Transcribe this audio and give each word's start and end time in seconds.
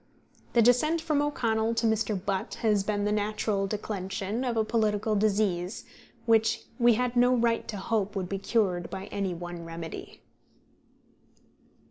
The 0.53 0.63
descent 0.63 0.99
from 0.99 1.21
O'Connell 1.21 1.75
to 1.75 1.85
Mr. 1.85 2.19
Butt 2.19 2.55
has 2.63 2.83
been 2.83 3.05
the 3.05 3.11
natural 3.11 3.67
declension 3.67 4.43
of 4.43 4.57
a 4.57 4.63
political 4.63 5.15
disease, 5.15 5.85
which 6.25 6.63
we 6.79 6.95
had 6.95 7.15
no 7.15 7.35
right 7.35 7.67
to 7.67 7.77
hope 7.77 8.15
would 8.15 8.27
be 8.27 8.39
cured 8.39 8.89
by 8.89 9.05
any 9.11 9.35
one 9.35 9.63
remedy. 9.63 10.23